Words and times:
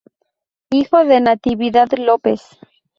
Hijo 0.71 1.05
de 1.05 1.21
Natividad 1.21 1.89
López. 1.95 2.57